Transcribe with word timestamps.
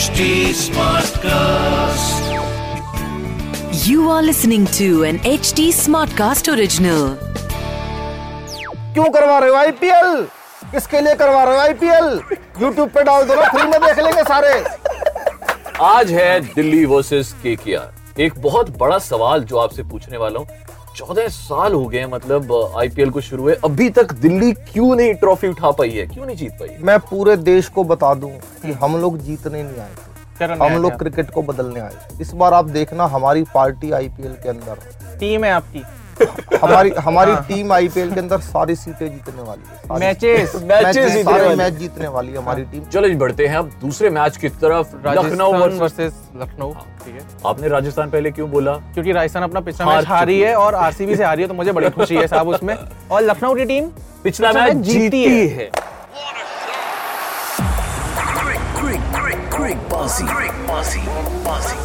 HD 0.00 0.26
Smartcast. 0.58 2.28
You 3.86 4.08
are 4.10 4.22
listening 4.22 4.64
to 4.78 4.86
an 5.08 5.18
HD 5.30 5.64
Smartcast 5.80 6.48
original. 6.52 7.02
क्यों 8.94 9.08
करवा 9.16 9.38
रहे 9.38 9.50
हो 9.50 9.56
आईपीएल 9.56 10.22
किसके 10.70 11.00
लिए 11.00 11.14
करवा 11.22 11.42
रहे 11.44 11.54
हो 11.54 11.60
आईपीएल 11.62 12.08
यूट्यूब 12.62 12.88
पे 12.94 13.02
डाल 13.10 13.24
दो 13.28 13.34
ना 13.40 13.48
फ्री 13.50 13.68
में 13.70 13.78
देख 13.86 13.98
लेंगे 14.04 14.22
सारे 14.32 14.54
आज 15.90 16.12
है 16.12 16.30
दिल्ली 16.54 16.84
वर्सेस 16.94 17.32
केकेआर 17.42 18.22
एक 18.22 18.40
बहुत 18.48 18.76
बड़ा 18.78 18.98
सवाल 19.10 19.44
जो 19.52 19.58
आपसे 19.66 19.82
पूछने 19.92 20.16
वाला 20.24 20.38
हूँ 20.38 20.46
चौदह 20.96 21.28
साल 21.28 21.72
हो 21.74 21.84
गए 21.86 21.98
हैं 21.98 22.06
मतलब 22.06 22.52
आईपीएल 22.78 23.10
को 23.10 23.20
शुरू 23.20 23.42
हुए। 23.42 23.54
अभी 23.64 23.88
तक 23.90 24.12
दिल्ली 24.12 24.52
क्यों 24.52 24.94
नहीं 24.96 25.14
ट्रॉफी 25.14 25.48
उठा 25.48 25.70
पाई 25.70 25.90
है? 25.90 26.06
क्यों 26.06 26.26
नहीं 26.26 26.36
जीत 26.36 26.52
पाई 26.52 26.76
मैं 26.80 26.98
पूरे 27.00 27.36
देश 27.36 27.68
को 27.68 27.84
बता 27.84 28.14
दूँ 28.14 28.30
कि 28.62 28.72
हम 28.72 28.96
लोग 29.00 29.18
जीतने 29.18 29.62
नहीं 29.62 29.80
आए 29.82 29.94
थे। 29.94 30.10
हम 30.64 30.76
लोग 30.82 30.98
क्रिकेट 30.98 31.30
को 31.30 31.42
बदलने 31.42 31.80
आए 31.80 31.96
इस 32.20 32.32
बार 32.32 32.54
आप 32.54 32.64
देखना 32.70 33.06
हमारी 33.06 33.42
पार्टी 33.54 33.90
आईपीएल 33.90 34.32
के 34.42 34.48
अंदर। 34.48 34.78
टीम 35.20 35.44
है 35.44 35.50
आपकी। 35.50 35.82
हमारी 36.62 36.90
हमारी 37.04 37.34
टीम 37.48 37.72
आईपीएल 37.72 38.12
के 38.14 38.20
अंदर 38.20 38.40
सारी 38.40 38.74
सीटें 38.76 39.06
जीतने 39.10 39.42
वाली 39.42 39.62
है 39.70 39.98
मैचेस 40.00 40.54
मैचेस 40.70 41.12
जीतने 41.12 41.22
सारे 41.22 41.54
मैच 41.56 41.74
जीतने 41.74 42.08
वाली 42.08 42.32
है 42.32 42.38
हमारी 42.38 42.62
टीम 42.72 42.84
चलो 42.92 43.08
जी 43.08 43.14
बढ़ते 43.22 43.46
हैं 43.46 43.56
अब 43.56 43.70
दूसरे 43.80 44.10
मैच 44.10 44.36
की 44.36 44.48
तरफ़। 44.64 44.94
लखनऊ 45.06 45.52
वर्सेस 45.80 46.14
लखनऊ 46.42 46.72
ठीक 47.04 47.14
है। 47.14 47.20
आपने 47.46 47.68
राजस्थान 47.68 48.10
पहले 48.10 48.30
क्यों 48.30 48.50
बोला? 48.50 48.72
क्योंकि 48.94 49.12
राजस्थान 49.12 49.42
अपना 49.42 49.60
पिछला 49.68 49.86
मैच 49.86 50.06
हारी 50.06 50.40
है 50.40 50.54
और 50.54 50.74
आरसीबी 50.74 51.16
से 51.16 51.24
हारी 51.24 51.42
है 51.42 51.48
तो 51.48 51.54
मुझे 51.54 51.72
बड़ी 51.72 51.90
खुशी 51.90 52.16
है 52.16 52.26
साहब 52.26 52.48
उसमें। 52.48 52.76
और 53.10 53.22
लखनऊ 53.22 53.54
की 53.54 53.64
टीम 53.64 53.88
पिछला 54.24 54.52
मैच 54.52 54.76
जीती 54.90 55.24
है। 55.48 55.70
quick, 58.80 59.00
quick, 59.14 59.40
quick, 59.54 59.78
bossy. 59.90 60.24
Quick, 60.28 60.54
bossy, 60.68 61.00
bossy. 61.46 61.76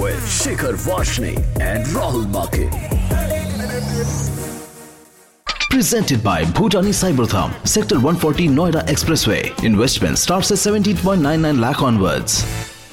With 0.00 0.22
Shikhar 0.34 0.74
Vashne 0.86 1.34
and 1.60 1.84
Rahul 1.96 2.26
Make. 2.34 2.70
Presented 5.70 6.22
by 6.22 6.44
Bhutani 6.44 6.92
Cybertham, 6.92 7.50
Sector 7.66 7.96
140 7.96 8.48
Noida 8.48 8.86
Expressway. 8.86 9.42
Investment 9.64 10.18
starts 10.18 10.50
at 10.52 10.58
17.99 10.58 11.60
lakh 11.60 11.82
onwards. 11.82 12.44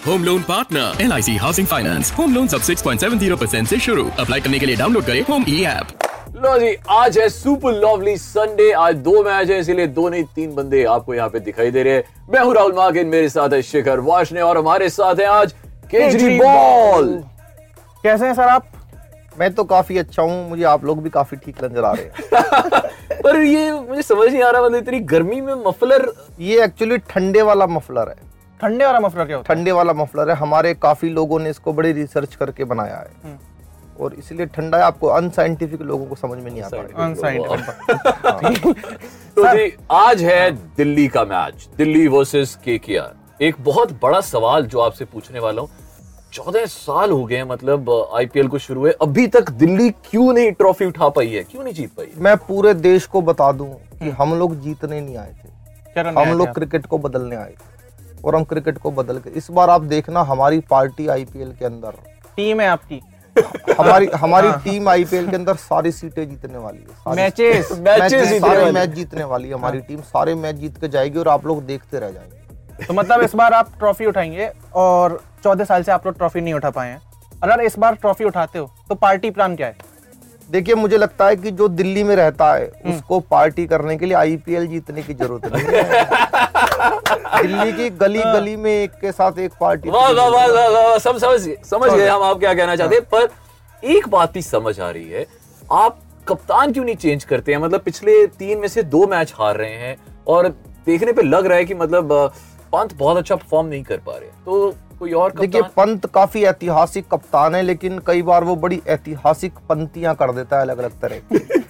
Home 0.08 0.24
loan 0.24 0.42
partner 0.48 1.02
L 1.04 1.12
I 1.12 1.22
C 1.22 1.36
housing 1.38 1.68
finance 1.68 2.12
home 2.18 2.34
loan 2.34 2.48
सब 2.48 2.62
6.70 2.64 3.38
percent 3.40 3.64
ऐसी 3.64 3.80
शुरू 3.86 4.10
apply 4.20 4.42
करने 4.42 4.60
के 4.60 4.66
लिए 4.66 4.76
download 4.76 5.06
करें 5.06 5.22
home 5.30 5.46
ई 5.50 5.62
app 5.72 6.01
लो 6.43 6.57
जी 6.59 6.75
आज 6.91 7.19
है 7.19 7.29
सुपर 7.29 7.73
लवली 7.73 8.17
संडे 8.17 8.71
आज 8.75 8.95
दो 8.99 9.23
मैच 9.23 9.51
है 9.51 9.59
इसीलिए 9.59 9.87
दो 9.89 10.09
नहीं 10.09 10.25
तीन 10.35 10.55
बंदे 10.55 10.83
आपको 10.85 11.15
यहाँ 11.15 11.29
पे 11.31 11.41
दिखाई 11.41 11.71
दे 11.71 11.83
रहे 11.83 11.95
हैं। 11.95 12.03
मैं 12.31 12.41
हूँ 12.41 12.55
राहुल 12.55 12.73
मागिन 12.73 13.07
मेरे 13.09 13.29
साथ 13.29 13.53
है 13.53 13.61
शिखर 13.63 14.01
वाशने 14.01 14.41
और 14.41 14.59
हमारे 14.59 14.89
साथ 14.89 15.21
है 15.21 15.27
आज 15.27 15.53
केजरीवाल। 15.91 17.13
कैसे 18.03 18.27
हैं 18.27 18.35
सर 18.35 18.49
आप? 18.49 18.67
मैं 19.39 19.53
तो 19.55 19.65
काफ़ी 19.65 19.99
अच्छा 19.99 20.23
हूँ 20.23 20.49
मुझे 20.49 20.65
आप 20.65 20.85
लोग 20.85 21.03
भी 21.03 21.11
काफ़ी 21.11 21.37
ठीक 21.37 21.63
नज़र 21.65 21.85
आ 21.85 21.93
रहे 21.93 22.05
हैं। 22.05 23.21
पर 23.23 23.41
ये 23.41 23.71
मुझे 23.73 24.03
समझ 24.03 24.29
नहीं 24.29 24.43
आ 24.43 24.51
रहा 24.51 24.63
मतलब 24.63 24.79
इतनी 24.79 25.01
गर्मी 25.15 25.41
में 25.41 25.55
मफलर 25.67 26.13
ये 26.41 26.63
एक्चुअली 26.65 26.99
ठंडे 27.07 27.43
वाला 27.43 27.67
मफलर 27.69 28.09
है। 28.09 28.17
ठंडे 28.61 28.85
वाला 28.85 29.01
मफलर 29.01 29.25
क्या 29.25 29.37
होता 29.37 29.55
ठंडे 29.55 29.73
वाला 29.73 29.93
मफलर 29.95 30.31
है। 30.31 30.37
हमारे 30.37 30.75
काफ़ी 30.83 31.11
लोगों 31.11 31.41
ने 31.41 31.51
इसको 31.51 31.73
बड़ी 31.73 31.93
रिसर्च 31.93 32.35
करके 32.35 32.65
बनाया 32.67 32.97
है। 32.97 33.39
और 34.03 34.15
इसलिए 34.15 34.47
ठंडा 34.49 34.79
है 34.79 34.85
आपको 34.85 35.07
अनसाइंटिफिक 35.09 35.83
लोगों 35.83 36.07
को 36.07 36.15
समझ 36.17 36.39
में 36.39 36.51
नहीं 36.51 36.63
आता। 36.63 36.77
है। 36.77 36.83
अनसाइंटिफिक 37.05 38.77
तो 39.37 39.47
जी 39.49 39.73
आज 39.91 40.23
है 40.23 40.51
दिल्ली 40.77 41.07
का 41.09 41.25
मैच 41.27 41.69
दिल्ली 41.79 42.07
वर्सेस 42.09 42.55
केकेआर 42.65 43.45
एक 43.45 43.57
बहुत 43.61 43.93
बड़ा 44.03 44.21
सवाल 44.23 44.67
जो 44.67 44.81
आपसे 44.81 45.05
पूछने 45.05 45.39
वाला 45.41 45.63
हूँ। 45.63 45.69
चौदह 46.33 46.65
साल 46.67 47.11
हो 47.11 47.25
गए 47.25 47.43
मतलब 47.45 47.91
आईपीएल 48.17 48.49
को 48.49 48.59
शुरू 48.59 48.81
हुए। 48.81 48.91
अभी 49.03 49.27
तक 49.29 49.51
दिल्ली 49.53 49.89
क्यों 50.11 50.33
नहीं 50.33 50.53
ट्रॉफी 50.53 50.85
उठा 50.85 51.09
पाई 51.09 51.29
है? 51.29 51.43
क्यों 51.43 51.65
नहीं 51.65 51.75
जीत 51.75 51.91
पाई 51.97 52.07
मैं 52.17 52.37
पूरे 52.39 52.75
देश 52.77 53.07
को 53.07 53.23
बता 53.23 53.51
दूँ 53.53 53.69
कि 53.95 54.11
हम 54.11 54.35
लोग 54.39 54.61
जीतने 54.61 55.01
नहीं 55.01 55.17
आए 55.17 55.33
थे। 55.33 56.01
हम 56.01 56.37
लोग 56.39 56.53
क्रिकेट 56.55 56.87
को 56.87 56.99
बदलने 56.99 57.37
आए 57.37 57.51
थे 57.51 58.21
और 58.25 58.37
हम 58.37 58.45
क्रिकेट 58.45 58.79
को 58.79 58.91
बदल 58.91 59.19
के। 59.19 59.31
इस 59.31 59.51
बार 59.51 59.71
आप 59.71 59.83
देखना 59.87 60.21
हमारी 60.23 60.61
पार्टी 60.71 61.07
आईपीएल 61.09 61.53
के 61.53 61.65
अंदर। 61.65 61.93
टीम 62.37 62.61
है 62.61 62.69
आपकी। 62.69 63.01
हमारी 63.79 64.07
हमारी 64.15 64.51
टीम 64.65 64.89
आईपीएल 64.89 65.29
के 65.29 65.37
अंदर 65.37 65.55
सारी 65.57 65.93
सीटें 65.93 66.29
जीतने 66.29 66.59
वाली 66.59 66.79
है। 66.79 67.15
मैचेस। 67.17 67.73
मैचेस 67.81 68.41
सारे 68.41 68.71
मैच 68.73 68.91
जीतने 68.91 69.25
वाली 69.25 69.49
है 69.49 69.55
हमारी 69.55 69.81
टीम 69.81 70.01
सारे 70.03 70.35
मैच 70.35 70.57
जीत 70.57 70.81
के 70.81 70.89
जाएगी 70.89 71.19
और 71.19 71.29
आप 71.29 71.47
लोग 71.47 71.65
देखते 71.67 71.99
रह 71.99 72.11
जाएँगे। 72.11 72.87
तो 72.87 72.95
मतलब 72.95 73.23
इस 73.23 73.35
बार 73.35 73.53
आप 73.53 73.71
ट्रॉफी 73.79 74.07
उठाएँगे 74.07 74.51
और 74.75 75.21
चौदह 75.45 75.65
साल 75.65 75.83
से 75.83 75.93
आप 75.93 76.07
लोग 76.07 76.17
ट्रॉफी 76.17 76.41
नहीं 76.41 76.55
उठा 76.55 76.71
पाए 76.71 76.89
हैं। 76.89 77.01
अगर 77.43 77.61
इस 77.61 77.79
बार 77.79 77.95
ट्रॉफी 77.95 78.25
उठाते 78.25 78.59
हो 78.59 78.71
तो 78.89 78.95
पार्टी 78.95 79.31
प्लान 79.31 79.57
क्या 79.57 79.67
है? 79.67 79.77
देखिए 80.51 80.75
मुझे 80.75 80.97
लगता 80.97 81.27
है 81.27 81.37
कि 81.37 81.51
जो 81.51 81.69
दिल्ली 81.69 82.03
में 82.05 82.15
रहता 82.17 82.53
है 82.55 82.67
उसको 82.87 83.21
पार्टी 83.21 83.67
करने 83.67 83.97
के 83.97 84.07
लिए 84.07 84.17
आईपीएल 84.17 84.67
जीतने 84.67 85.03
की 85.03 85.15
ज़रूरत 85.15 85.53
नहीं 85.55 85.67
है। 85.67 85.81
दिल्ली 87.37 87.73
की 87.73 87.89
गली 87.97 88.23
गली 88.23 88.55
में 88.57 88.71
एक 88.73 88.91
के 89.01 89.13
साथ 89.13 89.39
एक 89.39 89.53
पार्टी 89.61 89.91
वाह 89.91 90.11
वाह 90.13 90.29
वाह 90.29 90.47
वाह 90.47 90.69
वाह 90.71 90.97
सब 90.99 91.19
समझ 91.19 91.41
गए 91.41 91.57
समझ 91.71 91.91
गए 91.91 92.09
हम 92.09 92.23
आप 92.23 92.39
क्या 92.39 92.55
कहना 92.55 92.77
चाहते 92.77 92.95
हैं? 92.95 93.05
पर 93.05 93.29
एक 93.83 94.09
बात 94.09 94.33
भी 94.33 94.43
समझ 94.43 94.79
आ 94.81 94.91
रही 94.91 95.11
है 95.11 95.27
आप 95.73 95.99
कप्तान 96.29 96.73
क्यों 96.73 96.85
नहीं 96.85 96.97
चेंज 96.97 97.25
करते 97.25 97.53
हैं? 97.53 97.59
मतलब 97.59 97.81
पिछले 97.81 98.27
तीन 98.39 98.59
में 98.59 98.69
से 98.69 98.83
दो 98.83 99.07
मैच 99.07 99.33
हार 99.39 99.57
रहे 99.57 99.75
हैं 99.77 99.97
और 100.29 100.49
देखने 100.87 101.13
पे 101.13 101.23
लग 101.23 101.47
रहा 101.47 101.59
है 101.59 101.65
कि 101.65 101.75
मतलब 101.75 102.13
पंत 102.73 102.95
बहुत 102.95 103.17
अच्छा 103.17 103.37
परफॉर्म 103.37 103.67
नहीं 103.67 103.83
कर 103.83 103.97
पा 103.97 104.13
रहे 104.13 104.29
तो 104.45 104.75
कोई 104.99 105.13
और 105.13 105.33
देखिए 105.41 105.63
पंत 105.77 106.07
काफ़ी 106.07 106.45
ऐतिहासिक 106.45 107.07
कप्तान 107.13 107.55
है 107.55 107.63
लेकिन 107.63 107.99
कई 108.07 108.23
बार 108.23 108.45
वो 108.45 108.57
बड़ी 108.57 108.81
ऐतिहासिक 108.89 109.59
पंक्तियाँ 109.69 110.15
कर 110.15 110.33
देता 110.33 110.57
है 110.57 110.63
अलग 110.63 110.79
अलग 110.79 111.01
तरह 111.01 111.19
की। 111.33 111.62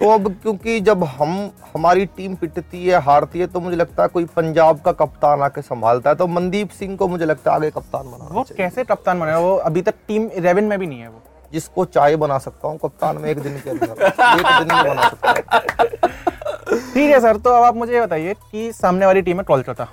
तो 0.00 0.08
अब 0.10 0.28
क्योंकि 0.42 0.80
जब 0.80 1.02
हम 1.04 1.30
हमारी 1.74 2.04
टीम 2.06 2.34
पिटती 2.34 2.84
है 2.86 3.00
हारती 3.02 3.38
है 3.38 3.46
तो 3.46 3.60
मुझे 3.60 3.76
लगता 3.76 4.02
है 4.02 4.08
कोई 4.08 4.24
पंजाब 4.36 4.80
का 4.80 4.92
कप्तान 4.94 5.40
आके 5.42 5.62
संभालता 5.62 6.10
है। 6.10 6.16
तो 6.16 6.26
मनदीप 6.26 6.70
सिंह 6.70 6.96
को 6.96 7.08
मुझे 7.08 7.24
लगता 7.24 7.50
है 7.50 7.56
आगे 7.56 7.70
कप्तान 7.70 8.10
बना 8.10 8.28
वो 8.32 8.44
कैसे 8.56 8.84
कप्तान 8.84 9.20
बनेगा 9.20 9.38
वो 9.38 9.54
अभी 9.56 9.82
तक 9.82 9.94
टीम 10.08 10.28
इलेवन 10.32 10.64
में 10.64 10.78
भी 10.78 10.86
नहीं 10.86 11.00
है 11.00 11.08
वो। 11.08 11.22
जिसको 11.52 11.84
चाय 11.86 12.16
बना 12.16 12.38
सकता 12.38 12.68
हूँ 12.68 12.78
कप्तान 12.78 13.18
में 13.18 13.28
एक 13.30 13.38
दिन 13.40 13.58
के 13.60 13.70
अंदर। 13.70 13.84
एक 13.84 14.46
दिन 14.58 14.76
में 14.76 14.84
बना 14.84 15.08
सकता 15.08 15.32
ठीक 16.84 17.10
है 17.10 17.20
सर 17.20 17.36
तो 17.36 17.50
अब 17.50 17.64
आप 17.64 17.76
मुझे 17.76 18.00
बताइए 18.00 18.34
कि 18.52 18.72
सामने 18.72 19.06
वाली 19.06 19.22
टीम 19.22 19.36
है 19.36 19.44
कोलकाता। 19.44 19.88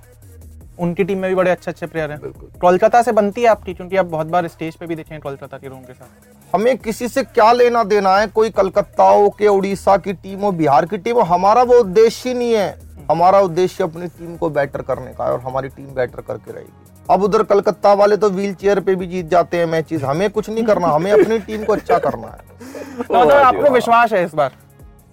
उनकी 0.80 1.04
टीम 1.04 1.20
में 1.20 1.30
भी 1.30 1.36
बड़े 1.36 1.52
अच्छे 1.52 1.72
अच्छे 1.72 1.86
प्लेयर 1.88 2.12
हैं 2.12 2.20
कोलकाता 2.62 3.02
से 3.02 3.12
बनती 3.14 3.42
है 3.42 3.48
आपकी? 3.48 3.74
क्योंकि 3.74 3.98
आप 3.98 4.06
बहुत 4.08 4.28
बार 4.28 4.48
स्टेज 4.48 4.76
पे 4.76 4.86
भी 4.86 4.96
देखे 4.96 5.14
हैं 5.14 5.22
कोलकाता 5.24 5.58
के 5.58 5.68
रूम 5.68 5.82
के 5.82 5.94
साथ। 5.94 6.35
हमें 6.56 6.78
किसी 6.78 7.08
से 7.08 7.24
क्या 7.24 7.52
लेना 7.52 7.84
देना 7.84 8.18
है? 8.18 8.28
कोई 8.28 8.50
कलकत्ता 8.50 9.04
हो 9.04 9.30
के, 9.30 9.48
उड़ीसा 9.48 9.98
की 9.98 10.14
टीम 10.14 10.40
हो, 10.40 10.52
बिहार 10.52 10.86
की 10.86 10.98
टीम 10.98 11.16
हो, 11.16 11.22
हमारा 11.22 11.64
वो 11.64 11.80
उद्देश्य 11.80 12.30
ही 12.30 12.36
नहीं 12.36 12.54
है। 12.54 12.80
हमारा 13.12 13.40
उद्देश्य 13.40 13.84
अपनी 13.84 14.08
टीम 14.08 14.36
को 14.36 14.50
बेटर 14.50 14.82
करने 14.82 15.12
का 15.14 15.26
है 15.26 15.32
और 15.32 15.40
हमारी 15.40 15.70
टीम 15.70 15.86
बेटर 15.86 16.22
करके 16.22 16.52
रहेगी। 16.52 16.72
अब 17.10 17.24
उधर 17.24 17.44
कलकत्ता 17.44 17.94
वाले 17.94 18.18
तो 18.18 18.30
व्हील 18.30 18.54
चेयर 18.54 18.80
पे 18.80 18.96
भी 18.96 19.08
जीत 19.08 19.26
जाते 19.26 19.58
हैं 19.58 19.66
मैचेस 19.66 20.04
हमें 20.04 20.30
कुछ 20.30 20.50
नहीं 20.50 20.64
करना, 20.64 20.88
हमें 20.88 21.12
अपनी 21.12 21.40
टीम 21.40 21.64
को 21.64 21.74
अच्छा 21.74 21.98
करना 21.98 22.28
है। 22.28 23.04
तो 23.08 23.30
आपको 23.30 23.70
विश्वास 23.70 24.14
है 24.14 24.26
इस 24.26 24.34
बार? 24.34 24.52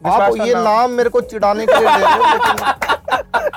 आप 0.07 0.37
ये 0.37 0.55
नाम- 0.55 0.65
नाम 0.67 0.91
मेरे 0.91 1.09
को 1.09 1.21
चिढ़ाने 1.21 1.67
के 1.67 1.73
लिए 1.73 1.97
ले 1.97 2.05
रहे 2.05 2.71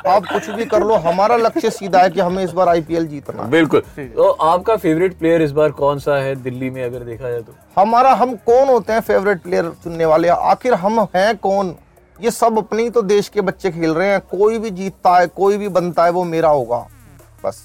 आप 0.09 0.25
कुछ 0.33 0.49
भी 0.49 0.65
कर 0.65 0.83
लो 0.83 0.95
हमारा 0.95 1.35
लक्ष्य 1.35 1.69
सीधा 1.69 1.99
है 1.99 2.09
कि 2.09 2.19
हमें 2.19 2.43
इस 2.43 2.51
बार 2.51 2.69
आईपीएल 2.69 3.07
जीतना 3.07 3.43
बिल्कुल। 3.43 3.79
तो 3.99 4.29
आपका 4.29 4.75
फेवरेट 4.75 5.17
प्लेयर 5.17 5.41
इस 5.41 5.51
बार 5.51 5.69
कौन 5.71 5.99
सा 5.99 6.15
है 6.15 6.35
दिल्ली 6.35 6.69
में 6.69 6.83
अगर 6.83 6.99
देखा 6.99 7.29
जाए 7.29 7.41
तो? 7.41 7.81
हमारा 7.81 8.13
हम 8.13 8.35
कौन 8.35 8.67
होते 8.67 8.93
हैं 8.93 8.99
फेवरेट 8.99 9.41
प्लेयर 9.41 9.71
चुनने 9.83 10.05
वाले? 10.05 10.27
आखिर 10.27 10.73
हम 10.73 10.99
हैं 11.15 11.37
कौन? 11.37 11.75
ये 12.21 12.31
सब 12.31 12.57
अपने 12.57 12.83
ही 12.83 12.89
तो 12.89 13.01
देश 13.01 13.29
के 13.29 13.41
बच्चे 13.41 13.71
खेल 13.71 13.93
रहे 13.93 14.07
हैं। 14.09 14.19
कोई 14.21 14.59
भी 14.59 14.69
जीतता 14.69 15.17
है 15.17 15.27
कोई 15.27 15.57
भी 15.57 15.67
बनता 15.67 16.05
है 16.05 16.09
वो 16.11 16.23
मेरा 16.23 16.49
होगा। 16.49 16.87
बस। 17.45 17.63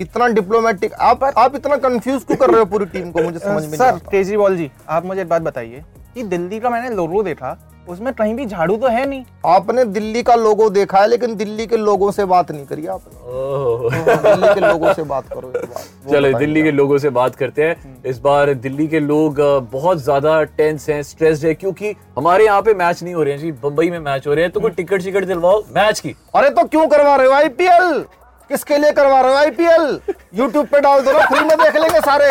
इतना 0.00 0.26
डिप्लोमेटिक 0.28 0.94
आप 0.94 1.24
आप 1.24 1.54
इतना 1.56 1.76
कंफ्यूज 1.76 2.24
क्यों 2.24 2.36
कर 2.36 2.50
रहे 2.50 2.58
हो 2.58 2.64
पूरी 2.64 2.84
टीम 2.84 3.10
को? 3.10 3.22
मुझे 3.22 3.38
समझ 3.38 3.62
में 3.62 3.68
नहीं 3.68 3.78
सर 3.78 3.98
केजरीवाल 4.10 4.56
जी 4.56 4.70
आप 4.88 5.04
मुझे 5.04 5.20
एक 5.20 5.28
बात 5.28 5.42
बताइए 5.42 5.84
कि 6.14 6.22
दिल्ली 6.22 6.60
का 6.60 6.70
मैंने 6.70 6.90
लोगो 6.96 7.22
देखा 7.22 7.69
उसमें 7.88 8.12
कहीं 8.14 8.34
भी 8.34 8.44
झाड़ू 8.46 8.76
तो 8.76 8.88
है 8.88 9.04
नहीं। 9.08 9.24
आपने 9.46 9.84
दिल्ली 9.86 10.22
का 10.22 10.34
लोगो 10.34 10.68
देखा 10.70 10.98
है 10.98 11.08
लेकिन 11.08 11.34
दिल्ली 11.36 11.66
के 11.66 11.76
लोगों 11.76 12.10
से 12.10 12.24
बात 12.24 12.50
नहीं 12.50 12.66
करी 12.66 12.86
आपने। 12.86 13.32
ओह। 13.32 13.88
दिल्ली 13.90 14.54
के 14.54 14.60
लोगों 14.60 14.92
से 14.92 15.02
बात 15.04 15.28
करो 15.28 15.48
एक 15.50 15.64
बार 15.64 15.84
वो 16.06 16.12
चलो 16.12 16.38
दिल्ली 16.38 16.62
के 16.62 16.70
लोगों 16.70 16.98
से 16.98 17.10
बात 17.10 17.34
करते 17.36 17.64
हैं। 17.64 18.02
इस 18.06 18.18
बार 18.20 18.52
दिल्ली 18.56 18.86
के 18.88 19.00
लोग 19.00 19.40
बहुत 19.72 20.02
ज़्यादा 20.02 20.42
टेंस 20.44 20.88
हैं 20.90 21.02
स्ट्रेस्ड 21.02 21.46
है 21.46 21.54
क्योंकि 21.54 21.94
हमारे 22.18 22.44
यहाँ 22.44 22.62
पे 22.62 22.74
मैच 22.74 23.02
नहीं 23.02 23.14
हो 23.14 23.22
रहे 23.22 23.32
हैं 23.32 23.40
जी 23.40 23.52
बम्बई 23.64 23.90
में 23.90 23.98
मैच 24.00 24.26
हो 24.26 24.34
रहे 24.34 24.44
हैं। 24.44 24.52
तो 24.52 24.60
कोई 24.60 24.70
टिकट 24.72 25.02
शिकट 25.02 25.24
दिलवाओ 25.24 25.62
मैच 25.76 26.00
की। 26.00 26.14
अरे 26.34 26.50
तो 26.50 26.64
क्यों 26.66 26.86
करवा 26.88 27.16
रहे 27.16 27.26
हो 27.26 27.32
आईपीएल 27.34 28.04
किसके 28.50 28.78
लिए 28.78 28.92
करवा 28.92 29.20
रहे 29.20 29.32
हो 29.32 29.38
आईपीएल 29.38 30.00
यूट्यूब 30.34 30.66
पे 30.66 30.80
डाल 30.80 31.00
दो 31.00 31.12
ना 31.12 31.26
फ्री 31.26 31.40
में 31.40 31.56
देख 31.58 31.76
लेंगे 31.76 32.00
सारे। 32.00 32.30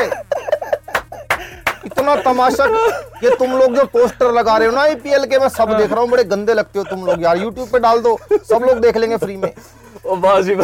इतना 1.85 2.15
तमाशा 2.23 2.65
ये 3.23 3.35
तुम 3.35 3.51
लोग 3.51 3.75
जो 3.75 3.83
पोस्टर 3.93 4.31
लगा 4.33 4.57
रहे 4.57 4.67
हो 4.67 4.73
ना 4.75 4.81
आईपीएल 4.81 5.25
के 5.25 5.39
मैं 5.39 5.49
सब 5.49 5.77
देख 5.77 5.91
रहा 5.91 6.01
हूँ 6.01 6.09
बड़े 6.09 6.23
गंदे 6.25 6.53
लगते 6.53 6.79
हो 6.79 6.85
तुम 6.85 7.05
लोग 7.05 7.23
यार। 7.23 7.37
यूट्यूब 7.37 7.67
पे 7.71 7.79
डाल 7.79 7.99
दो 8.01 8.17
सब 8.31 8.63
लोग 8.63 8.79
देख 8.81 8.97
लेंगे 8.97 9.17
फ्री 9.17 9.37
में। 9.37 9.53
जी 10.41 10.55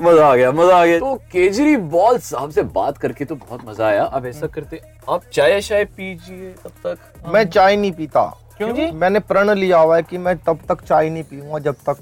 मज़ा 0.00 0.26
आ 0.26 0.34
गया 0.34 0.50
मज़ा 0.52 0.76
आ 0.76 0.84
गया। 0.84 0.98
तो 0.98 1.14
केजरीवाल 1.32 2.18
साहब 2.20 2.50
से 2.50 2.62
बात 2.74 2.98
करके 2.98 3.24
तो 3.24 3.34
बहुत 3.36 3.60
मज़ा 3.66 3.86
आया। 3.86 4.04
अब 4.04 4.26
ऐसा 4.26 4.46
करते 4.46 4.80
आप 5.08 5.22
चाय 5.32 5.60
शाय 5.60 5.84
पीजिए 5.86 6.54
तब 6.64 6.70
तक? 6.84 6.98
मैं 7.28 7.44
चाय 7.48 7.76
नहीं 7.76 7.92
पीता। 7.92 8.24
क्यों 8.56 8.72
जी? 8.74 8.90
मैंने 8.92 9.18
प्रण 9.20 9.50
लिया 9.50 9.78
हुआ 9.78 9.96
है 9.96 10.02
कि 10.02 10.18
मैं 10.18 10.36
तब 10.38 10.58
तक 10.68 10.82
चाय 10.82 11.10
नहीं 11.10 11.22
पीऊँगा 11.24 11.58
जब 11.60 11.74
तक 11.88 11.96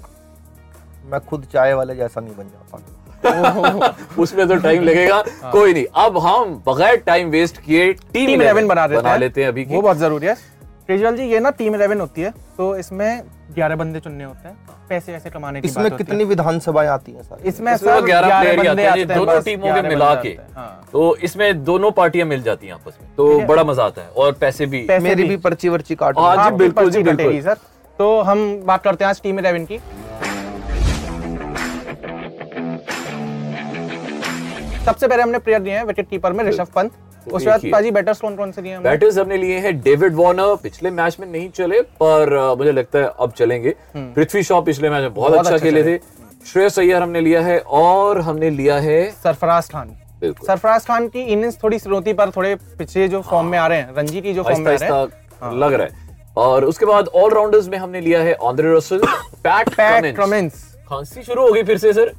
मैं 1.05 1.21
खुद 1.21 1.47
चाय 1.53 1.75
वाले 1.75 1.95
जैसा 1.97 2.21
नहीं 2.21 2.37
बन 2.37 2.45
जाता 2.45 2.79
उसमें 4.19 4.47
तो 4.49 4.57
टाइम 4.59 4.83
लगेगा। 4.85 5.23
कोई 5.53 5.73
नहीं 5.73 5.85
अब 5.97 6.19
हम 6.19 6.63
बगैर 6.67 6.97
टाइम 7.07 7.31
वेस्ट 7.31 7.61
किए 7.63 7.93
टीम 7.93 8.31
इलेवन 8.33 8.69
बना 8.69 8.87
देते 8.87 9.01
बना 9.01 9.11
हैं। 9.11 9.19
लेते 9.19 9.41
हैं 9.41 9.49
अभी 9.49 9.65
वो 9.65 9.83
बहुत 9.83 9.97
ज़रूरी 9.99 10.27
है। 10.27 10.35
केजरीवाल 10.35 11.17
जी 11.17 11.25
ये 11.25 11.41
ना 11.41 11.51
टीम 11.53 11.75
इलेवन 11.75 12.01
होती 12.01 12.23
है 12.23 12.31
तो 12.57 12.77
इसमें 12.77 13.23
ग्यारह 13.55 13.77
बंदे 13.77 14.01
चुनने 14.01 14.25
होते 14.25 14.49
हैं 14.49 14.57
पैसे 14.89 15.13
वैसे 15.13 15.31
कमाने 15.31 15.61
की 15.61 15.69
इसमें 15.69 15.83
बात 15.83 15.93
होती 15.93 16.05
कितनी 16.05 16.25
विधानसभाएँ 16.25 16.89
आती 16.89 17.13
हैं 17.13 17.23
सर? 17.23 17.37
इसमें 17.45 17.73
इसमें 17.75 17.93
सर 17.93 18.01
11 18.03 18.41
प्लेयर 18.41 18.57
बंदे 18.59 18.87
आते 18.87 19.01
हैं 19.01 19.09
दोनों 19.09 19.41
टीमों 19.43 19.75
के 19.75 19.83
मिला 19.89 20.15
के। 20.15 20.29
हाँ। 20.57 20.89
तो 20.93 21.15
इसमें 21.23 21.63
दोनों 21.65 21.91
पार्टियाँ 21.93 22.27
मिल 22.29 22.43
जाती 22.43 22.67
हैं 22.67 22.75
आपस 22.75 22.99
में। 23.03 23.11
तो 23.17 23.39
बड़ा 23.47 23.65
मज़ा 23.65 23.85
आता 23.85 24.03
है 24.03 24.09
और 24.09 24.33
पैसे 24.41 24.67
भी। 24.67 24.83
पैसे 24.87 25.05
मेरी 25.05 25.25
भी। 25.25 25.37
पर्ची 25.39 25.69
वर्ची 25.69 25.95
काट 25.95 26.19
हाँ 26.19 26.55
बिल्कुल 26.57 26.91
जी, 26.91 27.03
बिल्कुल। 27.03 27.41
सर। 27.43 27.57
तो 27.99 28.21
हम 28.23 28.45
बात 28.65 28.83
करते 28.83 29.05
हैं 29.05 29.09
आज 29.11 29.23
टीम 29.23 29.39
इलेवन 29.39 29.65
की। 29.65 29.79
सबसे 34.85 35.09
पहले 35.09 35.23
हमने 35.23 35.39
प्लेयर 35.39 35.61
दिए 35.63 35.73
हैं 35.73 35.85
विकेट 35.85 36.09
कीपर 36.11 36.33
में 36.33 36.45
ऋषभ 36.45 36.69
पंत। 36.75 36.93
उसके 37.27 37.49
बाद 37.49 37.61
ही 37.61 37.67
है। 37.67 37.73
पाजी 37.73 37.91
बैटर्स 37.91 38.21
कौन 38.21 38.37
कौन 38.37 38.53
से 38.53 38.63
दिए 38.63 38.73
हमने? 38.75 38.89
बैटर्स 38.89 39.19
हमने 39.19 39.37
लिए 39.37 39.59
हैं 39.59 39.81
डेविड 39.81 40.15
वार्नर 40.15 40.55
पिछले 40.63 40.91
मैच 40.91 41.17
में 41.21 41.27
नहीं 41.27 41.49
चले 41.51 41.81
पर 42.03 42.35
मुझे 42.59 42.73
लगता 42.73 42.99
है 42.99 43.11
अब 43.21 43.33
चलेंगे। 43.39 43.75
पृथ्वी 43.97 44.43
शॉ 44.43 44.61
पिछले 44.61 44.91
मैच 44.91 45.03
में 45.03 45.15
बहुत, 45.15 45.33
हम्म। 45.33 45.41
अच्छा 45.41 45.59
खेले 45.59 45.85
थे। 45.85 45.99
श्रेयस 46.47 46.79
अय्यर 46.79 47.03
हमने 47.03 47.21
लिया 47.21 47.41
है 47.41 47.59
और 47.81 48.21
हमने 48.21 48.51
लिया 48.51 48.79
है 48.79 49.05
सरफराज 49.23 49.69
खान। 49.71 49.97
सरफराज 50.25 50.87
खान 50.87 51.07
की 51.09 51.23
इनिंग्स 51.23 51.59
थोड़ी 51.63 51.79
स्रोती 51.79 52.13
पर 52.13 52.31
थोड़े 52.31 52.55
पीछे 52.79 53.07
जो 53.09 53.21
फॉर्म 53.21 53.47
में 53.47 53.59
आ 53.59 53.67
रहे 53.67 53.79
हैं 53.79 53.95
रणजी 53.97 54.21
की 54.21 54.35
जो 54.35 54.43
फॉर्म 54.43 54.61
में 54.61 54.73
आ 54.73 54.77
रहे 54.77 54.91
हैं। 54.91 55.59
लग 55.59 55.73
रहा 55.73 55.87
है। 55.87 56.11
और 56.37 56.65
उसके 56.65 56.87
बाद 56.87 57.09
ऑलराउंडर्स 57.15 57.69
में 57.69 57.79
हमने 57.79 58.01
लिया 58.01 58.21
है 58.23 58.33
Andre 58.49 58.75
Russell 58.77 59.01
Pat 59.45 59.69
Pat 59.75 60.15
Cummins 60.17 60.65
खांसी 60.89 61.23
शुरू 61.23 61.47
हो 61.47 61.53
गई 61.53 61.63
फिर 61.63 61.79
से 61.79 61.93
सर। 61.93 62.13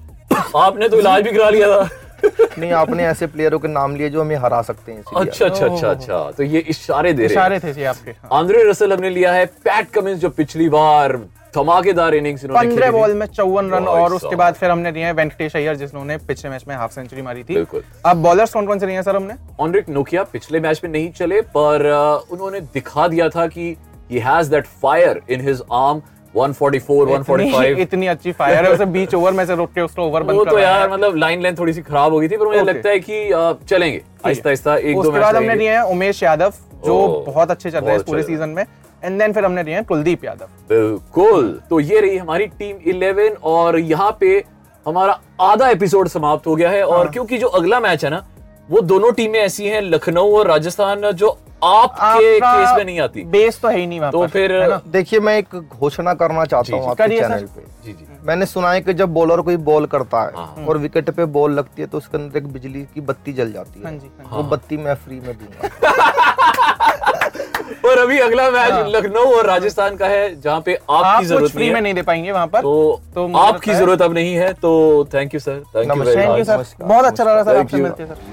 आपने 0.58 0.90
तो 0.90 1.00
इलाज 1.00 1.24
भी 1.24 1.32
करा 1.32 1.50
लिया 1.50 1.68
था। 1.70 1.90
नहीं 2.24 2.72
आपने 2.74 3.06
ऐसे 3.06 3.28
प्लेयरों 3.28 3.60
के 3.60 3.68
नाम 3.68 3.96
लिए 3.96 4.10
जो 4.10 4.22
हमें 4.22 4.36
हरा 4.38 4.62
सकते 4.62 4.92
हैं 4.92 5.04
अच्छा 5.16 5.46
अच्छा 5.46 5.66
अच्छा 5.66 5.90
अच्छा। 5.90 6.32
तो 6.38 6.44
ये 6.44 6.60
इशारे 6.70 7.14
दे 7.14 7.24
रहे 7.24 7.32
इशारे 7.34 7.60
थे 7.60 7.74
जी 7.74 7.84
आपके 7.84 8.12
हाँ। 8.12 8.40
आंद्रे 8.40 8.64
रसल 8.70 8.94
हमने 8.94 9.10
लिया 9.10 9.34
है 9.34 9.46
पैट 9.66 9.90
कमिंस 9.94 10.20
जो 10.20 10.30
पिछली 10.32 10.70
बार 10.70 11.18
धमाकेदार 11.56 12.16
इनिंग्स 12.16 12.44
इन्होंने 12.44 12.70
पंद्रह। 12.70 12.92
बॉल 12.92 13.14
में 13.14 13.26
चौवन 13.28 13.70
रन 13.72 13.88
और 13.88 14.14
उसके 14.14 14.36
बाद 14.36 14.54
फिर 14.54 14.70
हमने 14.72 14.92
दिए 14.92 15.04
हैं 15.04 15.14
वेंकटेश 15.14 15.56
अय्यर 15.56 15.76
जिन्होंने 15.76 16.18
पिछले 16.28 16.50
मैच 16.52 16.64
में 16.68 16.76
हाफ़ 16.76 16.92
सेंचुरी 16.92 17.22
मारी 17.22 17.44
थी। 17.44 17.54
बिल्कुल। 17.54 17.84
अब 18.06 18.22
बॉलर्स 18.24 18.54
कौन 18.54 18.66
कौन 18.68 18.80
से 18.80 18.86
लिए 18.86 18.96
हैं 18.96 19.04
सर 19.04 19.16
हमने? 19.16 19.34
ऑनरिक 19.60 19.90
नोकिया 19.90 20.24
पिछले 20.24 20.60
मैच 20.60 20.82
में 20.84 20.92
नहीं 20.92 21.12
चले 21.12 21.42
पर 21.58 21.86
उन्होंने 22.32 22.60
दिखा 22.74 23.08
दिया 23.08 23.30
था 23.30 23.46
कि 23.48 23.76
he 24.12 24.20
has 24.20 24.50
that 24.52 24.66
fire 24.82 25.22
in 25.30 25.42
his 25.42 25.62
arm 25.72 26.02
144 26.36 27.08
145 27.08 27.80
इतनी 27.80 28.08
अच्छी 28.08 28.32
फायर 28.32 28.66
है 28.66 28.72
उसे 28.72 28.86
बीच 28.86 29.14
ओवर 29.16 29.32
में 29.32 29.46
से 29.46 29.56
रोक 29.56 29.72
के 29.74 29.82
उसको 29.82 30.02
ओवर 30.02 30.24
बंद 30.24 30.50
तो 30.50 30.60
यार 30.60 30.90
मतलब 30.92 31.16
लाइन 31.16 31.42
लेंथ 31.42 31.58
थोड़ी 31.58 31.74
सी 31.74 31.82
खराब 31.82 32.14
हो 32.14 32.20
गई 32.20 32.28
थी 32.30 32.38
पर 32.38 32.46
मुझे 32.46 32.62
लगता 32.62 32.90
है 32.90 33.00
कि 33.00 33.30
चलेंगे। 33.70 34.02
आहिस्ता 34.26 34.50
आहिस्ता 34.50 34.76
एक 34.78 35.02
दो 35.02 35.12
मैच 35.12 35.36
हमने। 35.36 35.68
हैं 35.68 35.82
उमेश 35.82 36.24
यादव 36.24 36.54
जो 36.86 37.24
बहुत 37.28 37.52
अच्छे 37.52 37.72
चल 37.72 37.80
रहे 37.80 37.96
हैं 37.96 38.04
पूरे 38.04 38.24
सीज़न 38.24 38.50
में। 38.50 38.66
एंड 39.04 39.20
देन 39.20 39.34
फिर 39.34 39.46
हमने 39.46 39.72
हैं 39.72 39.84
कुलदीप 39.86 40.26
यादव। 40.26 40.46
बिल्कुल। 40.70 41.60
तो 41.70 41.80
ये 41.80 42.00
रही 42.00 42.18
हमारी 42.18 42.48
टीम 42.60 42.78
11 42.88 43.38
और 43.44 43.80
यहाँ 43.80 44.18
पे 44.20 44.44
हमारा 44.86 45.20
आधा 45.42 45.70
एपिसोड 45.70 46.08
समाप्त 46.08 46.48
हो 46.48 46.56
गया 46.56 46.70
है 46.70 46.82
हाँ। 46.82 46.88
और 46.90 47.10
क्योंकि 47.12 47.38
जो 47.38 47.48
अगला 47.50 47.80
मैच 47.80 48.04
है 48.06 48.12
ना 48.12 48.26
वो 48.74 48.82
दोनों 48.82 49.12
टीमें 49.14 49.40
ऐसी 49.40 49.66
हैं 49.68 49.82
लखनऊ 49.84 50.38
और 50.38 50.48
राजस्थान 50.48 51.12
जो 51.14 51.30
आपके 51.64 52.40
केस 52.40 52.70
में 52.78 52.84
नहीं 52.86 53.00
आती। 53.00 53.24
बेस 53.34 53.60
तो 53.62 53.68
है 53.68 53.78
ही 53.78 53.86
नहीं 53.88 54.00
वहाँ 54.00 54.12
तो 54.12 54.26
फिर 54.28 54.52
देखिए 54.94 55.20
मैं 55.20 55.38
एक 55.38 55.56
घोषणा 55.56 56.14
करना 56.14 56.46
चाहता 56.46 56.76
हूँ 56.76 56.90
आपके 56.90 57.08
चैनल 57.10 57.46
पे। 57.46 57.62
जी 57.86 57.92
जी। 57.92 58.08
मैंने 58.28 58.46
सुना 58.46 58.72
है 58.72 58.82
कि 58.82 58.94
जब 58.94 59.14
बॉलर 59.14 59.42
कोई 59.42 59.58
बॉल 59.70 59.86
करता 59.94 60.22
हाँ। 60.36 60.54
है 60.58 60.66
और 60.66 60.78
विकेट 60.78 61.10
पे 61.10 61.26
बॉल 61.38 61.54
लगती 61.54 61.82
है 61.82 61.88
तो 61.88 61.98
उसके 61.98 62.18
अंदर 62.18 62.38
एक 62.38 62.48
बिजली 62.54 62.82
की 62.94 63.02
बत्ती 63.02 63.34
जल 63.34 63.52
जाती 63.52 63.82
हाँ। 63.84 63.92
है 63.92 64.00
जी 64.00 64.12
हाँ 64.26 64.38
वो 64.38 64.44
बत्ती 64.50 64.78
मैं 64.78 64.96
फ्री 64.96 65.20
में 65.20 65.36
दूँगा। 65.38 65.92
और 67.90 67.98
अभी 68.00 68.20
अगला 68.20 68.50
मैच 68.52 68.74
लखनऊ 68.96 69.34
और 69.36 69.46
राजस्थान 69.46 69.96
का 69.98 70.08
है 70.08 70.42
जहाँ 70.42 70.62
पे 70.66 70.76
आप 70.76 71.04
आपकी 71.06 71.26
ज़रूरत 71.26 71.52
फ्री 71.52 71.64
नहीं 71.64 71.74
में 71.74 71.82
नहीं 71.82 71.94
दे 71.94 72.02
पाएँगे 72.02 72.32
वहाँ 72.32 72.48
पर। 72.48 72.62
तो, 72.62 73.02
तो 73.16 73.38
आपकी 73.38 73.74
ज़रूरत 73.74 74.02
अब 74.02 74.14
नहीं 74.14 74.34
है 74.36 74.52
तो 74.56 74.72
thank 75.14 75.34
you 75.34 75.40
sir 75.40 75.64
thank 75.76 75.92
you 75.92 76.86
बहुत 76.86 77.06
अच्छा 77.06 77.24
लगा 77.24 77.44
सर 77.44 77.52
Thank 77.52 77.64
आपसे 77.64 77.78
you. 77.78 77.84
मिलते 77.84 78.06
सर। 78.06 78.33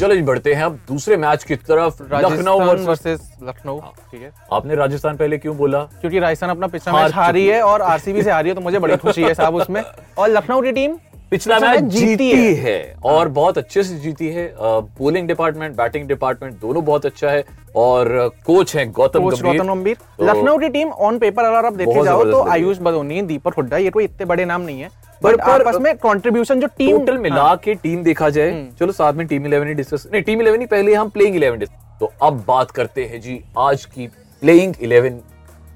चलो 0.00 0.14
जी 0.14 0.22
बढ़ते 0.22 0.54
हैं 0.54 0.62
अब 0.64 0.72
दूसरे 0.88 1.16
मैच 1.16 1.44
की 1.44 1.56
तरफ़। 1.56 2.02
लखनऊ 2.14 2.58
वर्सेस 2.86 3.32
लखनऊ 3.42 3.78
ठीक 4.10 4.22
है। 4.22 4.32
आपने 4.52 4.74
राजस्थान 4.74 5.16
पहले 5.16 5.38
क्यों 5.38 5.56
बोला? 5.56 5.78
क्योंकि 6.00 6.18
राजस्थान 6.18 6.50
अपना 6.50 6.66
पिछला 6.66 6.92
मैच 6.92 7.12
हारी 7.14 7.46
है 7.46 7.60
और 7.62 7.82
आरसीबी 7.82 8.22
से 8.22 8.30
हारी 8.30 8.48
है 8.48 8.54
तो 8.54 8.60
मुझे 8.60 8.78
बड़ी 8.78 8.96
खुशी 8.96 9.22
है 9.22 9.34
साहब 9.34 9.54
उसमें। 9.54 9.82
और 10.18 10.28
लखनऊ 10.28 10.62
की 10.62 10.72
टीम 10.72 10.96
पिछला 11.30 11.58
मैच 11.58 11.84
जीती 11.84 12.30
है। 12.30 12.52
है 12.54 12.94
और 13.04 13.28
बहुत 13.28 13.58
अच्छे 13.58 13.82
से 13.82 13.94
जीती 13.98 14.28
है। 14.28 14.54
बोलिंग 14.98 15.28
डिपार्टमेंट 15.28 15.76
बैटिंग 15.76 16.06
डिपार्टमेंट 16.08 16.60
दोनों 16.60 16.84
बहुत 16.84 17.06
अच्छा 17.06 17.30
है 17.30 17.44
और 17.76 18.30
कोच 18.46 18.76
है 18.76 18.86
गौतम 18.92 19.22
कोच 19.22 19.40
गंभीर। 19.40 19.56
गौतम 19.58 19.74
गंभीर। 19.74 19.96
तो- 20.18 20.28
लखनऊ 20.28 20.58
की 20.58 20.68
टीम 20.68 20.88
ऑन 20.88 21.18
पेपर 21.18 21.44
अगर 21.44 21.66
आप 21.66 21.72
देखे 21.72 22.04
जाओ 22.04 22.24
तो 22.24 22.42
आयुष 22.50 22.78
बदोनी 22.80 23.22
दीपक 23.22 23.54
हुड्डा 23.54 23.76
ये 23.76 23.90
कोई 23.90 24.04
इतने 24.04 24.26
बड़े 24.26 24.44
नाम 24.44 24.60
नहीं 24.60 24.80
है। 24.80 25.05
बट 25.22 25.36
पर- 25.36 25.66
आपस 25.66 25.78
में 25.82 25.94
कंट्रीब्यूशन 25.98 26.60
जो 26.60 26.66
टीम 26.78 26.98
टोटल 26.98 27.18
मिला 27.18 27.54
के 27.64 27.74
टीम 27.82 28.02
देखा 28.02 28.28
जाए 28.30 28.50
चलो 28.78 28.92
साथ 28.92 29.12
में 29.12 29.26
टीम 29.26 29.46
इलेवन 29.46 29.68
ही 29.68 29.74
डिस्कस 29.74 30.06
नहीं 30.12 30.22
टीम 30.22 30.40
इलेवन 30.40 30.60
ही 30.60 30.66
पहले 30.66 30.94
हम 30.94 31.08
प्लेइंग 31.10 31.36
इलेवन 31.36 31.64
तो 32.00 32.12
अब 32.22 32.44
बात 32.48 32.70
करते 32.70 33.04
हैं 33.04 33.20
जी 33.20 33.40
आज 33.58 33.84
की 33.84 34.06
प्लेइंग 34.42 34.74
इलेवन 34.82 35.20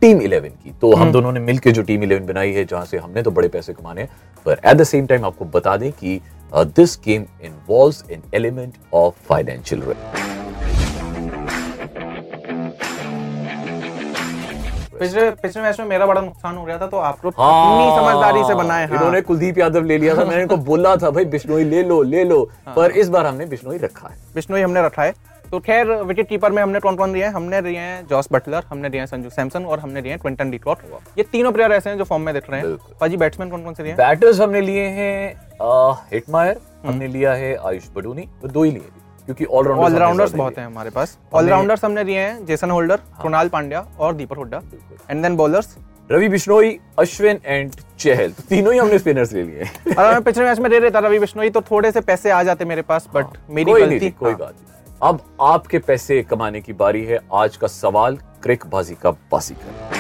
टीम 0.03 0.21
इलेवन 0.23 0.49
की। 0.49 0.71
तो 0.81 0.93
हम 0.97 1.11
दोनों 1.13 1.33
ने 1.33 1.41
मिलकर 1.41 1.71
जो 1.71 1.83
टीम 1.83 2.03
इलेवन 2.03 2.27
बनाई 2.27 2.53
है 2.53 2.65
जहाँ 2.65 2.85
से 2.87 2.99
हमने 2.99 3.23
तो 3.23 3.31
बड़े 3.31 3.49
पैसे 3.49 3.73
कमाने 3.73 4.07
पर 4.47 4.61
एट 4.67 4.77
द 4.77 4.85
सेम 4.85 5.07
टाइम 5.07 5.25
आपको 5.25 5.45
बता 5.55 5.77
दें 5.77 5.91
कि 5.93 6.21
this 6.53 6.97
game 7.05 7.25
involves 7.45 8.05
an 8.11 8.23
element 8.35 8.75
of 8.95 9.15
financial 9.29 9.83
पिछले 15.01 15.31
पिछले 15.33 15.63
मैच 15.63 15.79
में 15.81 15.87
मेरा 15.87 16.07
बड़ा 16.07 16.21
नुकसान 16.21 16.57
हो 16.57 16.65
गया 16.65 16.79
था 16.79 16.87
तो 16.87 16.97
आप 16.99 17.25
लोग 17.25 17.35
हाँ। 17.39 17.51
इतनी 17.51 17.97
समझदारी 17.97 18.43
से 18.49 18.55
बनाए 18.55 18.87
हाँ। 18.87 18.97
इन्होंने 18.97 19.21
कुलदीप 19.23 19.59
यादव 19.59 19.85
ले 19.85 19.99
लिया 19.99 20.17
था 20.17 20.25
मैंने 20.25 20.43
इनको 20.43 20.57
बोला 20.69 20.95
था 20.97 21.11
भाई 21.11 21.25
बिश्नोई 21.35 21.65
ले 21.65 21.83
लो 21.83 22.03
ले 22.03 22.25
लो। 22.25 22.43
हाँ। 22.67 22.75
पर 22.75 22.91
इस 22.93 23.09
बार 23.09 23.27
हमने 23.27 23.47
बिश्नोई 23.47 23.79
रखा 23.79 24.09
है। 24.09 24.17
बिश्नोई 24.35 24.61
हमने 24.61 24.83
रखा 24.83 25.03
है। 25.03 25.15
तो 25.51 25.59
खैर 25.61 25.93
विकेट 26.05 26.29
कीपर 26.29 26.53
में 26.53 26.63
हमने 26.63 26.81
कौन 26.81 26.97
कौन 26.97 27.13
दिए 27.13 27.25
हैं? 27.25 27.31
हमने 27.33 27.61
दिए 27.63 27.79
हैं 27.79 28.07
जॉस 28.07 28.29
बटलर 28.33 28.65
हमने 28.69 28.89
दिए 28.89 29.01
हैं 29.01 29.07
संजू 29.07 29.31
सैमसन 29.31 29.65
और 29.65 29.81
हमने 29.81 30.03
दिए 30.03 30.13
हैं 30.13 30.21
क्विंटन 30.21 30.51
डिकॉट 30.51 30.79
ये 31.19 31.25
तीनों 31.33 31.53
प्लेयर 31.53 31.73
ऐसे 31.73 31.91
हैं 31.91 31.97
जो 31.99 32.05
फॉर्म 32.05 32.23
में 32.23 32.35
दिख 32.35 32.51
रहे 32.51 32.61
हैं। 32.61 32.77
पाजी 33.01 33.17
बैट्समैन 33.17 33.51
कौन 33.51 33.65
कौन 33.65 33.75
से 33.75 33.83
दिए 33.83 33.95
बैटर्स 33.95 34.41
हमने 34.41 34.61
लिए 34.61 34.85
हैं 34.99 35.35
हिटमायर 36.13 36.61
हमने 36.87 37.07
लिया 37.09 37.33
है 37.35 37.55
आयुष 37.69 37.89
बडूनी 37.97 38.29
दो 38.45 38.63
ही 38.63 38.71
लिए 38.71 38.89
क्योंकि 39.31 39.45
ऑलराउंडर्स 39.47 39.93
ऑलराउंडर्स 39.93 40.33
बहुत 40.35 40.57
हैं 40.59 40.65
हमारे 40.67 40.91
पास। 40.91 41.17
ऑलराउंडर्स 41.35 41.85
हमने 41.85 42.05
दिए 42.05 42.19
हैं 42.19 42.47
जेसन 42.47 42.71
होल्डर 42.71 42.97
कृणाल 43.23 43.49
पांड्या 43.49 43.81
और 44.01 44.15
Deepak 44.15 44.37
Hooda 44.37 44.61
and 45.11 45.23
then 45.23 45.37
bowlers 45.37 45.77
Ravi 46.11 46.29
Bishnoi 46.29 46.79
Ashwin 46.99 47.41
and 47.45 47.75
Chahal 47.99 48.31
तो 48.31 48.43
तीनों 48.49 48.73
ही 48.73 48.79
हमने 48.79 48.99
स्पिनर्स 48.99 49.33
ले 49.33 49.43
लिए। 49.43 49.63
हैं। 49.63 49.95
अगर 49.95 50.13
मैं 50.13 50.23
पिछले 50.23 50.45
मैच 50.45 50.59
में 50.59 50.71
दे 50.71 50.79
रहा 50.79 50.91
था 50.91 51.07
रवि 51.07 51.19
बिश्नोई 51.19 51.51
तो 51.51 51.61
थोड़े 51.61 51.93
से 51.93 52.01
पैसे 52.01 52.31
आ 52.31 52.43
जाते 52.43 52.65
मेरे 52.65 52.83
पास 52.83 53.09
बट 53.15 53.39
मेरी 53.51 53.73
कोई 53.73 53.83
गलती 53.83 54.11
कोई 54.13 54.31
हाँ। 54.31 54.39
बात 54.39 54.55
नहीं। 54.55 55.09
अब 55.11 55.21
आपके 55.43 55.79
पैसे 55.81 56.23
कमाने 56.23 56.61
की 56.61 56.73
बारी 56.75 57.05
है। 57.05 57.21
आज 57.35 57.57
का 57.57 57.67
सवाल 57.69 58.17
क्रिक 58.43 58.67
बाजी 58.67 58.95
का 59.03 59.11
बासी 59.11 59.55
कर 59.55 59.99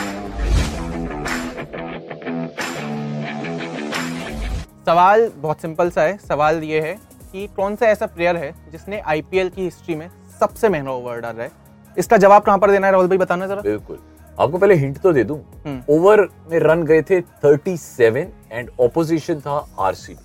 सवाल 4.87 5.31
बहुत 5.37 5.61
सिंपल 5.61 5.91
सा 5.91 6.03
है। 6.03 6.17
सवाल 6.19 6.63
ये 6.65 6.81
है 6.81 6.99
कि 7.33 7.47
कौन 7.57 7.77
सा 7.77 7.87
ऐसा 7.87 8.07
प्लेयर 8.07 8.37
है 8.37 8.53
जिसने 8.73 9.01
आईपीएल 9.01 9.49
की 9.49 9.63
हिस्ट्री 9.63 9.95
में 9.95 10.09
सबसे 10.41 10.69
महँगा 10.69 10.93
ओवर 10.93 11.21
डाला 11.21 11.43
है? 11.43 11.51
इसका 11.97 12.17
जवाब 12.17 12.43
कहाँ 12.43 12.59
पर 12.59 12.71
देना 12.71 12.87
है 12.87 12.93
राहुल 12.93 13.09
भाई 13.09 13.19
बताना 13.19 13.47
जरा। 13.47 13.63
बिल्कुल। 13.63 13.99
आपको 14.39 14.59
पहले 14.59 14.75
हिंट 14.75 14.99
तो 14.99 15.13
दे 15.13 15.25
दूँ। 15.25 15.39
हम्म। 15.67 15.83
ओवर 15.91 16.21
में 16.51 16.59
रन 16.61 16.83
गए 16.83 17.03
थे 17.03 17.21
37 17.45 18.27
एंड 18.53 18.71
ऑपोजिशन 18.81 19.41
था 19.41 19.67
आरसीबी 19.79 20.23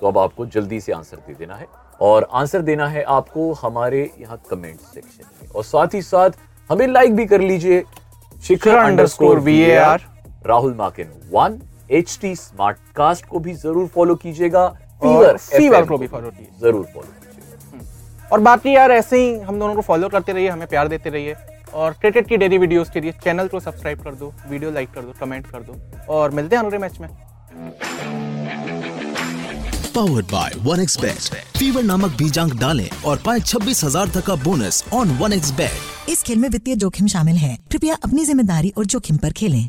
तो 0.00 0.06
अब 0.06 0.18
आपको 0.18 0.46
जल्दी 0.46 0.80
से 0.80 0.92
आंसर 0.92 1.16
दे 1.18 1.34
देना 1.34 1.54
है। 1.54 1.66
और 2.00 2.28
आंसर 2.32 2.62
देना 2.62 2.86
है 2.88 3.02
आपको 3.08 3.52
हमारे 3.54 4.10
यहाँ 4.20 4.40
कमेंट 4.50 4.80
सेक्शन 4.80 5.24
में। 5.42 5.48
और 5.48 5.64
साथ 5.64 5.94
ही 5.94 6.02
साथ 6.02 6.30
हमें 6.70 6.86
लाइक 6.86 7.14
भी 7.16 7.26
कर 7.26 7.40
लीजिए। 7.40 7.80
Shikhar 7.80 8.44
Shikhar 8.44 8.76
underscore 8.76 9.28
underscore 9.28 9.44
VAR 9.44 9.98
VAR, 9.98 10.46
Rahul 10.46 10.74
Makin 10.74 11.12
one 11.32 11.60
H 11.90 12.18
T 12.20 12.34
smart 12.36 12.78
cast 12.96 13.26
को 13.26 13.38
भी 13.38 13.52
ज़रूर 13.54 13.86
फॉलो 13.86 14.14
कीजिएगा। 14.14 14.66
फीवर 15.04 15.36
फीवर 15.38 15.86
को 15.86 15.98
भी 15.98 16.06
follow 16.08 16.30
कीजिए। 16.30 16.60
ज़रूर 16.60 16.84
फॉलो 16.94 17.06
कीजिएगा 17.06 18.28
और 18.28 18.40
बाकी 18.42 18.76
यार 18.76 18.92
ऐसे 18.92 19.16
ही 19.18 19.34
हम 19.40 19.58
दोनों 19.58 19.74
को 19.74 19.80
फॉलो 19.82 20.08
करते 20.08 20.32
रहिए 20.32 20.48
हमें 20.48 20.66
प्यार 20.68 20.88
देते 20.88 21.10
रहिए। 21.10 21.34
और 21.74 21.92
क्रिकेट 22.00 22.28
की 22.28 22.36
डेली 22.36 22.58
वीडियोस 22.58 22.90
के 22.90 23.00
लिए 23.00 23.12
चैनल 23.24 23.48
को 23.48 23.60
सब्सक्राइब 23.60 24.02
कर 24.02 24.14
दो 24.14 24.32
वीडियो 24.48 24.70
लाइक 24.72 24.90
कर 24.94 25.02
दो 25.02 25.12
कमेंट 25.20 25.46
कर 25.46 25.60
दो। 25.60 25.76
और 26.14 26.30
मिलते 26.32 26.56
हैं 26.56 26.62
अगले 26.64 26.78
मैच 26.78 26.98
में। 27.00 27.08
Powered 29.94 30.26
by 30.26 30.52
one 30.62 30.80
X 30.80 31.00
bet 31.00 31.58
fever 31.58 31.82
नामक 31.84 32.16
बीज 32.18 32.38
अंक 32.38 32.54
डालें 32.60 32.88
और 33.06 33.18
पाएँ 33.26 33.40
छब्बीस 33.42 33.84
हज़ार 33.84 34.08
तक 34.14 34.24
का 34.26 34.34
bonus 34.44 34.84
on 34.94 35.10
one 35.18 35.32
X 35.32 35.50
bet 35.52 36.10
इस 36.10 36.22
खेल 36.22 36.38
में 36.38 36.48
वित्तीय 36.48 36.76
जोखिम 36.76 37.06
शामिल 37.08 37.36
है। 37.36 37.56
कृपया 37.72 37.94
अपनी 38.04 38.24
ज़िम्मेदारी 38.24 38.72
और 38.78 38.84
जोखिम 38.86 39.16
पर 39.16 39.32
खेलें। 39.32 39.68